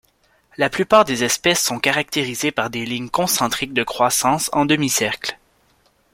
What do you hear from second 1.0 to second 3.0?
des espèces sont caractérisées par des